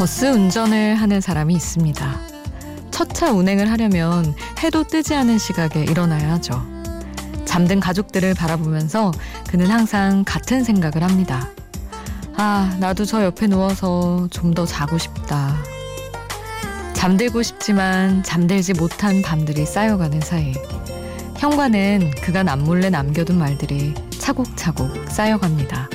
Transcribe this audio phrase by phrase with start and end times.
[0.00, 2.20] 버스 운전을 하는 사람이 있습니다.
[2.90, 6.64] 첫 차 운행을 하려면 해도 뜨지 않은 시각에 일어나야 하죠.
[7.44, 9.12] 잠든 가족들을 바라보면서
[9.50, 11.50] 그는 항상 같은 생각을 합니다.
[12.38, 15.54] 아, 나도 저 옆에 누워서 좀 더 자고 싶다.
[16.94, 20.54] 잠들고 싶지만 잠들지 못한 밤들이 쌓여가는 사이
[21.36, 25.90] 현관은 그간 안몰래 남겨둔 말들이 차곡차곡 쌓여갑니다.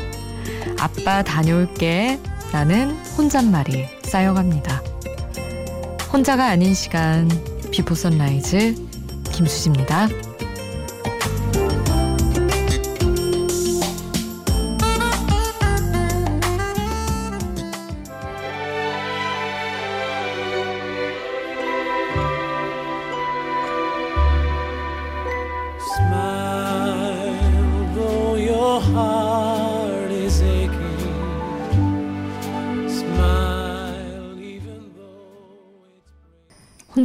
[0.79, 2.19] 아빠 다녀올게.
[2.51, 4.81] 라는 혼잣말이 쌓여갑니다.
[6.11, 7.29] 혼자가 아닌 시간
[7.71, 8.75] 비포 선라이즈
[9.33, 10.07] 김수지입니다.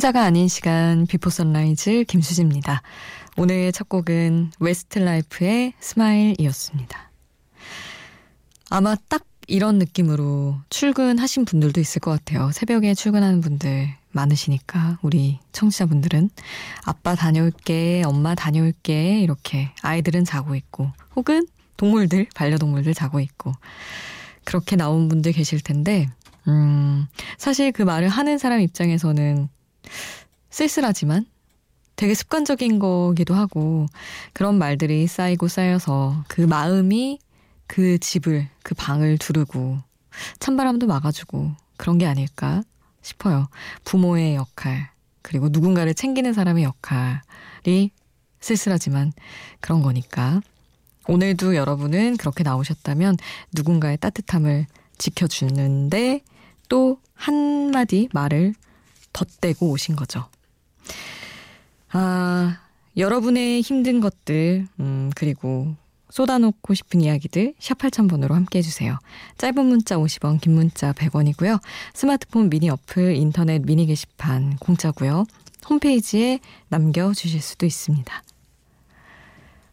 [0.01, 2.81] 혼자가 아닌 시간 비포 선라이즈 김수지입니다.
[3.37, 7.11] 오늘 첫 곡은 웨스트라이프의 Smile이었습니다.
[8.71, 12.51] 아마 딱 이런 느낌으로 출근하신 분들도 있을 것 같아요.
[12.51, 16.31] 새벽에 출근하는 분들 많으시니까 우리 청취자분들은
[16.87, 23.53] 아빠 다녀올게, 엄마 다녀올게 이렇게 아이들은 자고 있고 혹은 동물들, 반려동물들 자고 있고
[24.45, 26.09] 그렇게 나온 분들 계실 텐데
[26.49, 29.51] 음, 사실 그 말을 하는 사람 입장에서는
[30.51, 31.27] 쓸쓸하지만
[31.97, 33.87] 되게 습관적인 거기도 하고
[34.33, 37.19] 그런 말들이 쌓이고 쌓여서 그 마음이
[37.67, 39.79] 그 집을 그 방을 두르고
[40.39, 42.63] 찬바람도 막아주고 그런 게 아닐까
[43.03, 43.49] 싶어요.
[43.85, 44.91] 부모의 역할
[45.23, 47.91] 그리고 누군가를 챙기는 사람의 역할이
[48.41, 49.13] 쓸쓸하지만
[49.61, 50.41] 그런 거니까
[51.07, 53.17] 오늘도 여러분은 그렇게 나오셨다면
[53.53, 54.67] 누군가의 따뜻함을
[54.99, 56.21] 지켜주는데
[56.69, 58.55] 또 한마디 말을
[59.13, 60.27] 덧대고 오신 거죠.
[61.93, 62.61] 아,
[62.97, 65.75] 여러분의 힘든 것들, 음, 그리고
[66.11, 68.99] 쏟아놓고 싶은 이야기들 샵 8000번으로 함께 해주세요.
[69.39, 71.61] 짧은 문자 50원, 긴 문자 100원이고요.
[71.95, 75.25] 스마트폰 미니 어플, 인터넷 미니 게시판 공짜고요.
[75.69, 78.23] 홈페이지에 남겨주실 수도 있습니다.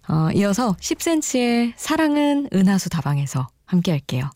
[0.09, 4.29] 어, 이어서 10cm의 사랑은 은하수 다방에서 함께 할게요.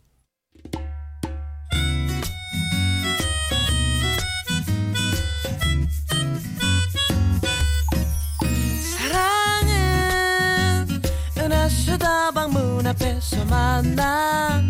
[12.92, 14.60] 앞에서 만나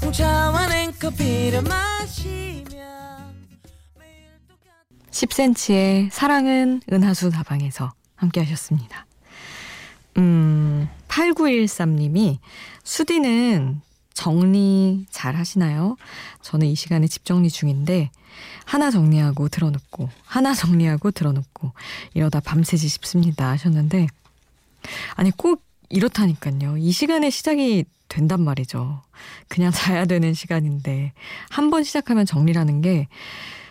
[0.00, 2.78] 홍차와 냉커피를 마시며
[3.98, 9.06] 매일 똑같은 10cm의 사랑은 은하수 다방에서 함께 하셨습니다.
[10.18, 12.38] 음, 8913님이
[12.84, 13.80] 수디는
[14.14, 15.96] 정리 잘 하시나요?
[16.42, 18.10] 저는 이 시간에 집 정리 중인데
[18.64, 21.72] 하나 정리하고 들어놓고 하나 정리하고 들어놓고
[22.14, 24.06] 이러다 밤새지 싶습니다 하셨는데
[25.16, 26.76] 아니 꼭 이렇다니까요.
[26.78, 29.02] 이 시간에 시작이 된단 말이죠.
[29.48, 31.12] 그냥 자야 되는 시간인데
[31.50, 33.08] 한 번 시작하면 정리라는 게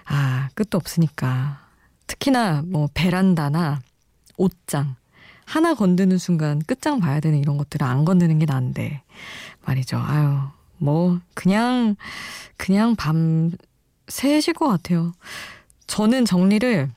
[0.05, 1.61] 아, 끝도 없으니까.
[2.07, 3.81] 특히나 뭐 베란다나
[4.37, 4.95] 옷장
[5.45, 9.01] 하나 건드는 순간 끝장 봐야 되는 이런 것들을 안 건드는 게 나은데
[9.65, 9.97] 말이죠.
[9.97, 10.37] 아유,
[10.77, 11.95] 뭐 그냥
[12.57, 13.51] 그냥 밤
[14.07, 15.13] 새실 것 같아요.
[15.87, 16.91] 저는 정리를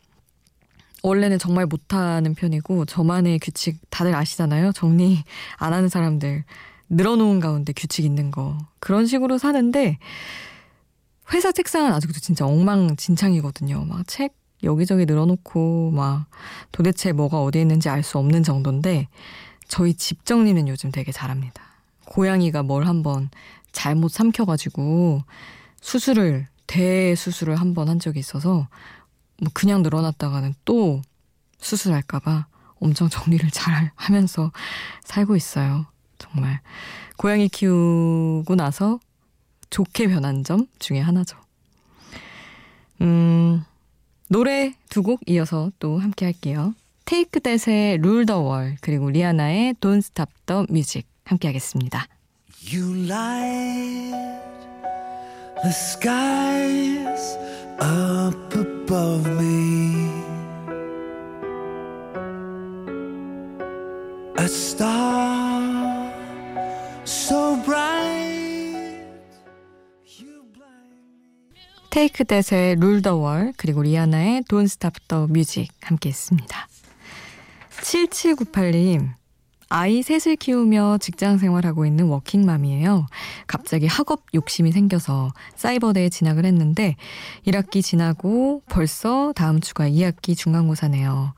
[1.03, 4.73] 원래는 정말 못하는 편이고 저만의 규칙 다들 아시잖아요.
[4.73, 5.23] 정리
[5.57, 6.45] 안 하는 사람들
[6.91, 9.99] 늘어놓은 가운데 규칙 있는 거 그런 식으로 사는데
[11.33, 13.85] 회사 책상은 아직도 진짜 엉망진창이거든요.
[13.85, 14.35] 막 책
[14.65, 16.27] 여기저기 늘어놓고 막
[16.73, 19.07] 도대체 뭐가 어디 있는지 알 수 없는 정도인데
[19.69, 21.63] 저희 집 정리는 요즘 되게 잘합니다.
[22.07, 23.31] 고양이가 뭘 한번
[23.71, 25.23] 잘못 삼켜가지고
[25.81, 28.67] 수술을 대수술을 한 번 한 적이 있어서
[29.41, 31.03] 뭐 그냥 늘어났다가는 또
[31.61, 32.47] 수술할까봐
[32.81, 34.53] 엄청 정리를 잘 하면서
[35.05, 35.87] 살고 있어요.
[36.19, 36.61] 정말
[37.17, 39.01] 고양이 키우고 나서
[39.71, 41.37] 좋게 변한 점 중에 하나죠.
[43.01, 43.65] 음,
[44.29, 46.75] 노래 두 곡 이어서 또 함께 할게요.
[47.05, 52.07] 테이크 댓의 룰 더 월 그리고 리아나의 Don't Stop the Music 함께 하겠습니다.
[52.73, 54.13] You light
[55.63, 57.37] the skies
[57.81, 60.09] up above me.
[64.39, 66.13] A star
[67.05, 69.05] so bright.
[70.05, 71.61] You blind me.
[71.91, 76.67] 테이크 댓의 룰 더 월 그리고 리아나의 Don't Stop the Music 함께 했습니다.
[77.81, 79.11] 7798님
[79.71, 83.07] 아이 셋을 키우며 직장 생활하고 있는 워킹맘이에요.
[83.47, 86.97] 갑자기 학업 욕심이 생겨서 사이버대에 진학을 했는데
[87.47, 91.35] 1학기 지나고 벌써 다음 주가 2학기 중간고사네요.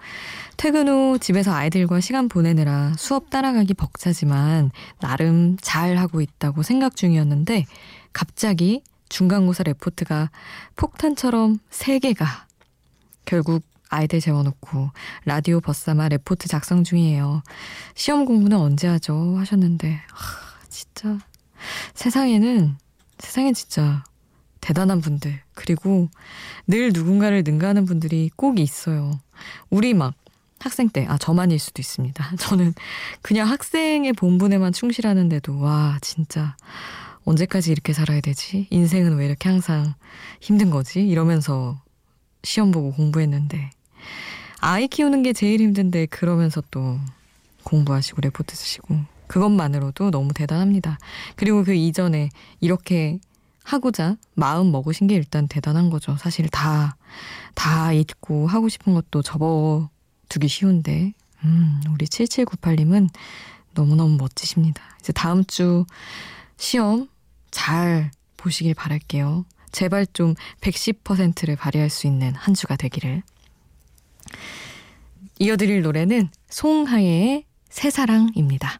[0.57, 7.67] 퇴근 후 집에서 아이들과 시간 보내느라 수업 따라가기 벅차지만 나름 잘 하고 있다고 생각 중이었는데
[8.13, 10.31] 갑자기 중간고사 레포트가
[10.77, 12.27] 폭탄처럼 3개가
[13.25, 14.91] 결국 아이들 재워놓고
[15.25, 17.43] 라디오 버사마 레포트 작성 중이에요.
[17.95, 19.37] 시험 공부는 언제 하죠?
[19.37, 21.19] 하셨는데, 하, 진짜
[21.95, 22.77] 세상에는
[23.19, 24.03] 세상에 진짜
[24.61, 26.09] 대단한 분들 그리고
[26.67, 29.21] 늘 누군가를 능가하는 분들이 꼭 있어요.
[29.69, 30.15] 우리 막
[30.61, 32.37] 학생 때, 아, 저만일 수도 있습니다.
[32.39, 32.75] 저는
[33.23, 36.55] 그냥 학생의 본분에만 충실하는데도, 와, 진짜,
[37.25, 38.67] 언제까지 이렇게 살아야 되지?
[38.71, 39.95] 인생은 왜 이렇게 항상
[40.41, 41.07] 힘든 거지?
[41.07, 41.83] 이러면서
[42.45, 43.71] 시험 보고 공부했는데,
[44.61, 46.99] 아이 키우는 게 제일 힘든데 그러면서 또
[47.65, 50.99] 공부하시고 레포트 쓰시고 그것만으로도 너무 대단합니다.
[51.37, 52.31] 그리고 그 이전에
[52.61, 53.19] 이렇게
[53.63, 56.17] 하고자 마음 먹으신 게 일단 대단한 거죠.
[56.17, 56.97] 사실 다,
[57.55, 61.13] 다 잊고 하고 싶은 것도 접어두기 쉬운데,
[61.45, 63.09] 음, 우리 7798님은
[63.75, 64.83] 너무너무 멋지십니다.
[64.99, 65.87] 이제 다음 주
[66.57, 67.09] 시험
[67.51, 69.45] 잘 보시길 바랄게요.
[69.71, 73.23] 제발 좀 110%를 발휘할 수 있는 한 주가 되기를.
[75.39, 78.79] 이어드릴 노래는 송하예의 새사랑입니다.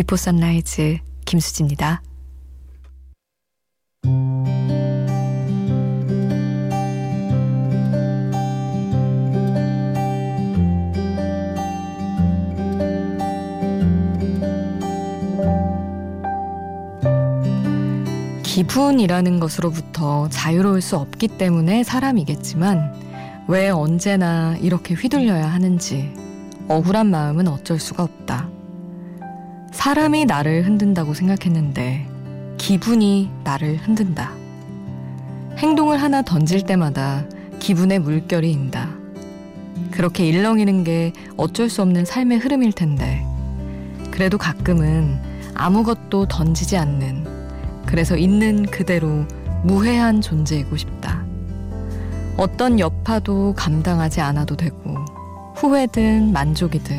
[0.00, 2.00] 비포 선라이즈 김수지입니다.
[18.42, 26.10] 기분이라는 것으로부터 자유로울 수 없기 때문에 사람이겠지만 왜 언제나 이렇게 휘둘려야 하는지
[26.68, 28.59] 억울한 마음은 어쩔 수가 없다.
[29.72, 32.06] 사람이 나를 흔든다고 생각했는데
[32.58, 34.32] 기분이 나를 흔든다.
[35.58, 37.24] 행동을 하나 던질 때마다
[37.60, 38.90] 기분의 물결이 인다.
[39.90, 43.24] 그렇게 일렁이는 게 어쩔 수 없는 삶의 흐름일 텐데
[44.10, 45.18] 그래도 가끔은
[45.54, 47.26] 아무것도 던지지 않는
[47.86, 49.24] 그래서 있는 그대로
[49.62, 51.24] 무해한 존재이고 싶다.
[52.36, 54.96] 어떤 여파도 감당하지 않아도 되고
[55.56, 56.96] 후회든 만족이든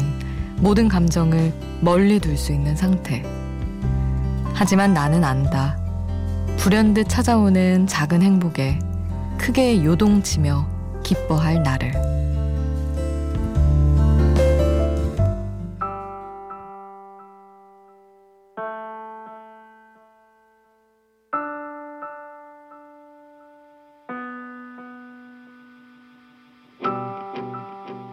[0.62, 1.52] 모든 감정을
[1.82, 3.24] 멀리 둘 수 있는 상태.
[4.54, 5.76] 하지만 나는 안다.
[6.58, 8.78] 불현듯 찾아오는 작은 행복에
[9.40, 10.68] 크게 요동치며
[11.04, 11.92] 기뻐할 나를.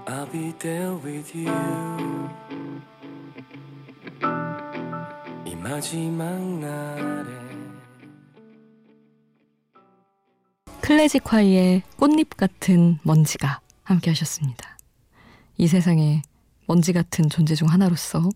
[0.07, 0.27] I'll
[1.05, 1.68] with you.
[10.81, 14.77] 클래식 화이의 꽃잎 같은 먼지가 함께 하셨습니다.
[15.57, 16.23] 이 세상에
[16.67, 18.29] 먼지 같은 존재 중 하나로서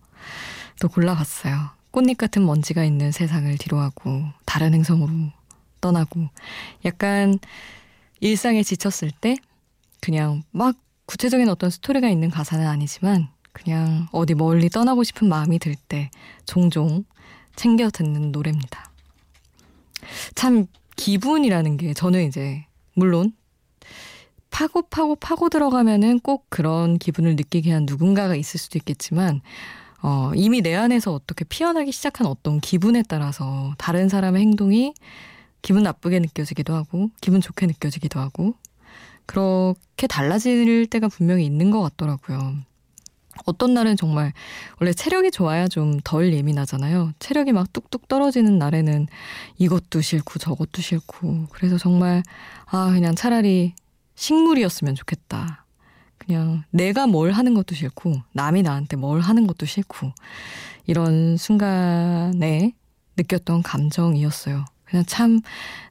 [0.80, 1.70] 또 골라봤어요.
[1.90, 5.32] 꽃잎 같은 먼지가 있는 세상을 뒤로하고 다른 행성으로
[5.80, 6.28] 떠나고
[6.84, 7.40] 약간
[8.20, 9.36] 일상에 지쳤을 때
[10.00, 15.74] 그냥 막 구체적인 어떤 스토리가 있는 가사는 아니지만 그냥 어디 멀리 떠나고 싶은 마음이 들
[15.88, 16.10] 때
[16.46, 17.04] 종종
[17.56, 18.90] 챙겨 듣는 노래입니다.
[20.34, 20.66] 참
[20.96, 23.32] 기분이라는 게 저는 이제 물론
[24.50, 29.40] 파고 파고 파고 들어가면은 꼭 그런 기분을 느끼게 한 누군가가 있을 수도 있겠지만
[30.02, 34.94] 어, 이미 내 안에서 어떻게 피어나기 시작한 어떤 기분에 따라서 다른 사람의 행동이
[35.62, 38.54] 기분 나쁘게 느껴지기도 하고 기분 좋게 느껴지기도 하고
[39.26, 42.56] 그렇게 달라질 때가 분명히 있는 것 같더라고요.
[43.44, 44.32] 어떤 날은 정말
[44.80, 47.12] 원래 체력이 좋아야 좀 덜 예민하잖아요.
[47.18, 49.06] 체력이 막 뚝뚝 떨어지는 날에는
[49.58, 52.22] 이것도 싫고 저것도 싫고 그래서 정말
[52.66, 53.74] 아 그냥 차라리
[54.14, 55.64] 식물이었으면 좋겠다.
[56.18, 60.12] 그냥 내가 뭘 하는 것도 싫고, 남이 나한테 뭘 하는 것도 싫고,
[60.86, 62.72] 이런 순간에
[63.16, 64.64] 느꼈던 감정이었어요.
[64.84, 65.40] 그냥 참,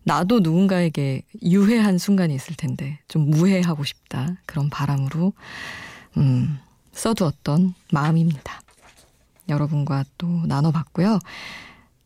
[0.03, 4.37] 나도 누군가에게 유해한 순간이 있을 텐데, 좀 무해하고 싶다.
[4.45, 5.33] 그런 바람으로,
[6.17, 6.59] 음,
[6.93, 8.61] 써두었던 마음입니다.
[9.49, 11.19] 여러분과 또 나눠봤고요.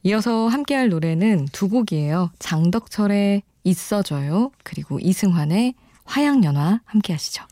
[0.04, 2.32] 이어서 함께할 노래는 두 곡이에요.
[2.40, 4.52] 장덕철의 있어줘요.
[4.64, 5.74] 그리고 이승환의
[6.06, 7.44] 화양연화 함께 하시죠.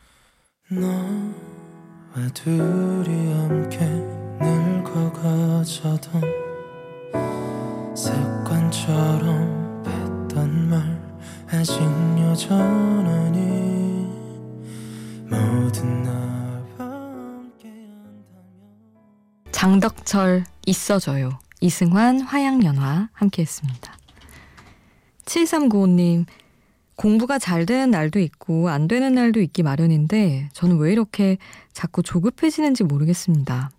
[0.70, 3.80] 너와 둘이 함께
[4.40, 6.22] 늙어가자던
[7.96, 11.04] 습관처럼 했던 말
[11.52, 11.80] 아직
[12.20, 13.40] 여전하니
[15.30, 16.33] 모든 나
[19.64, 21.40] 장덕철 있어줘요.
[21.62, 23.98] 이승환 화양연화 함께했습니다.
[25.24, 26.26] 7395님
[26.98, 31.38] 공부가 잘 되는 날도 있고 안 되는 날도 있기 마련인데 저는 왜 이렇게
[31.72, 33.72] 자꾸 조급해지는지 모르겠습니다.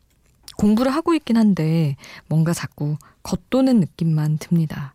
[0.57, 1.97] 공부를 하고 있긴 한데
[2.29, 4.95] 뭔가 자꾸 겉도는 느낌만 듭니다.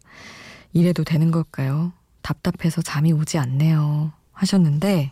[0.73, 1.93] 이래도 되는 걸까요?
[2.23, 4.11] 답답해서 잠이 오지 않네요.
[4.33, 5.11] 하셨는데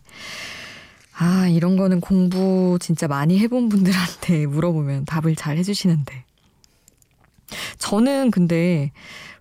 [1.19, 6.25] 아, 이런 거는 공부 진짜 많이 해본 분들한테 물어보면 답을 잘 해주시는데.
[7.79, 8.91] 저는 근데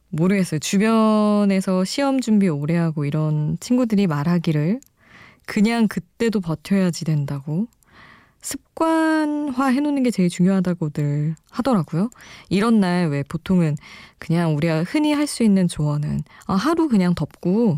[0.09, 0.61] 모르겠어요.
[0.61, 4.80] 주변에서 시험 준비 오래 하고 이런 친구들이 말하기를
[5.45, 7.66] 그냥 그때도 버텨야지 된다고
[8.40, 12.11] 습관화 해놓는 게 제일 중요하다고들 하더라고요.
[12.49, 13.76] 이런 날 왜 보통은
[14.18, 17.76] 그냥 우리가 흔히 할 수 있는 조언은 아, 하루 그냥 덮고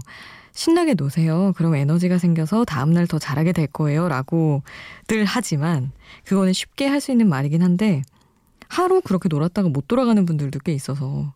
[0.59, 1.53] 신나게 노세요.
[1.55, 4.09] 그럼 에너지가 생겨서 다음날 더 잘하게 될 거예요.
[4.09, 4.65] 라고
[5.07, 5.93] 늘 하지만
[6.25, 8.03] 그거는 쉽게 할 수 있는 말이긴 한데
[8.69, 11.33] 하루 그렇게 놀았다가 못 돌아가는 분들도 꽤 있어서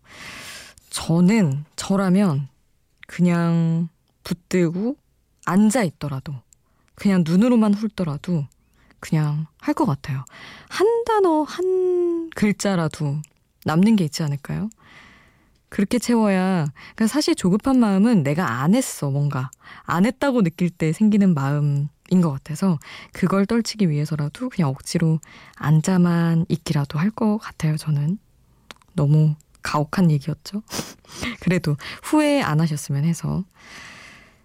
[0.90, 2.48] 저는 저라면
[3.06, 3.88] 그냥
[4.24, 4.96] 붙들고
[5.46, 6.34] 앉아 있더라도
[6.96, 8.44] 그냥 눈으로만 훑더라도
[8.98, 10.24] 그냥 할 것 같아요.
[10.68, 13.22] 한 단어, 한 글자라도
[13.66, 14.68] 남는 게 있지 않을까요?
[15.72, 19.50] 그렇게 채워야, 그러니까 사실 조급한 마음은 내가 안 했어, 뭔가.
[19.84, 21.88] 안 했다고 느낄 때 생기는 마음인
[22.20, 22.78] 것 같아서
[23.14, 25.18] 그걸 떨치기 위해서라도 그냥 억지로
[25.56, 28.18] 앉아만 있기라도 할 것 같아요, 저는.
[28.92, 30.62] 너무 가혹한 얘기였죠.
[31.40, 33.42] 그래도 후회 안 하셨으면 해서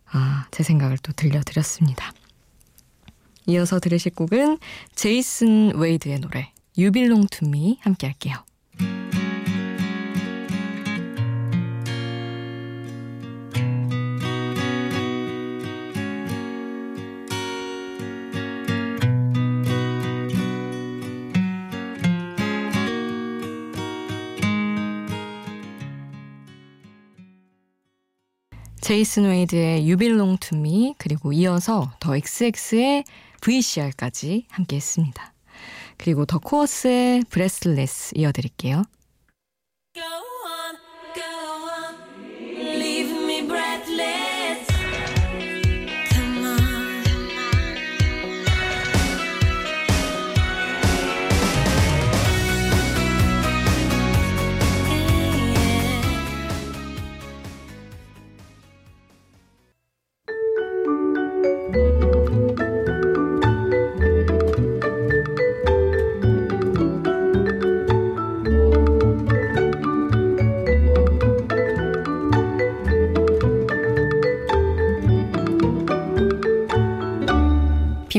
[0.10, 2.10] 아, 제 생각을 또 들려드렸습니다.
[3.48, 4.60] 이어서 들으실 곡은
[4.96, 8.47] 제이슨 웨이드의 노래 to Me 함께 할게요.
[28.82, 29.88] 제이슨 웨이드의
[30.40, 33.04] to Me 그리고 이어서 The xx의
[33.42, 35.34] VCR까지 함께 했습니다.
[35.98, 38.84] 그리고 The Corrs의 Breathless 이어드릴게요.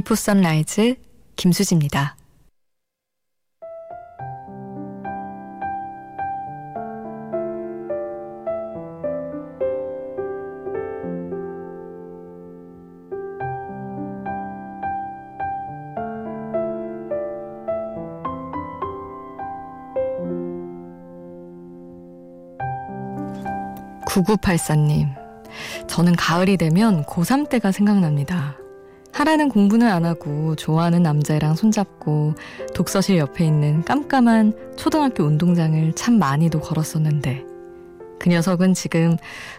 [0.08, 0.94] 비포 선라이즈
[1.36, 2.16] 김수지입니다.
[24.06, 25.08] 구구팔사님,
[25.86, 28.57] 저는 가을이 되면 고3 때가 생각납니다.
[29.18, 32.34] 하라는 공부는 안 하고 좋아하는 남자애랑 손잡고
[32.72, 37.44] 독서실 옆에 있는 깜깜한 초등학교 운동장을 참 많이도 걸었었는데
[38.20, 39.16] 그 녀석은 지금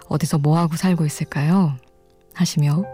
[0.08, 1.76] 어디서 뭐하고 살고 있을까요?
[2.34, 2.86] 하시며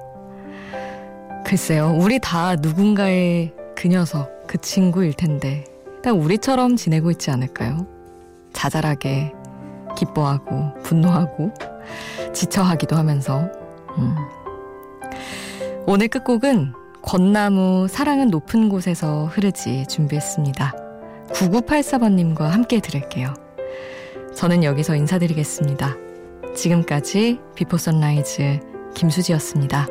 [1.45, 5.65] 글쎄요 우리 다 누군가의 그 녀석 그 친구일 텐데
[6.01, 7.85] 딱 우리처럼 지내고 있지 않을까요?
[8.53, 9.33] 자잘하게
[9.95, 11.53] 기뻐하고 분노하고
[12.33, 13.47] 지쳐하기도 하면서
[13.99, 14.15] 음.
[15.87, 16.73] 오늘 끝곡은
[17.03, 20.73] 권나무 사랑은 높은 곳에서 흐르지 준비했습니다.
[21.29, 23.35] 9984번님과 함께 들을게요.
[24.35, 25.95] 저는 여기서 인사드리겠습니다.
[26.55, 28.61] 지금까지 비포 선라이즈
[28.95, 29.87] 김수지였습니다.